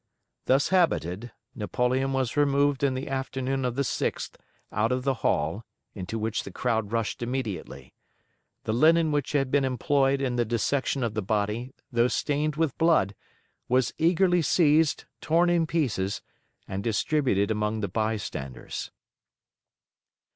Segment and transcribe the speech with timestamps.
[0.45, 4.31] Thus habited, Napoleon was removed in the afternoon of the 6th
[4.71, 7.93] out of the hall, into which the crowd rushed immediately.
[8.63, 12.75] The linen which had been employed in the dissection of the body, though stained with
[12.79, 13.13] blood,
[13.69, 16.23] was eagerly seized, torn in pieces,
[16.67, 18.89] and distributed among the bystanders.